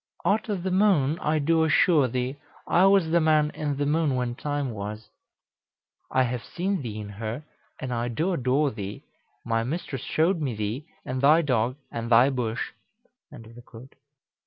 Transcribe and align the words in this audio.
"Steph. 0.21 0.31
Out 0.31 0.49
o' 0.49 0.57
th' 0.59 0.73
moon, 0.73 1.19
I 1.19 1.37
do 1.37 1.63
assure 1.63 2.07
thee. 2.07 2.37
I 2.65 2.87
was 2.87 3.11
the 3.11 3.21
man 3.21 3.51
in 3.51 3.75
th' 3.77 3.85
moon 3.87 4.15
when 4.15 4.33
time 4.33 4.71
was. 4.71 5.09
"Cal. 6.11 6.21
I 6.21 6.23
have 6.23 6.43
seen 6.43 6.81
thee 6.81 6.99
in 6.99 7.07
her; 7.09 7.43
and 7.79 7.93
I 7.93 8.07
do 8.07 8.33
adore 8.33 8.71
thee. 8.71 9.03
My 9.45 9.63
mistress 9.63 10.01
showed 10.01 10.41
me 10.41 10.55
thee, 10.55 10.87
and 11.05 11.21
thy 11.21 11.43
dog, 11.43 11.75
and 11.91 12.09
thy 12.09 12.31
bush." 12.31 12.71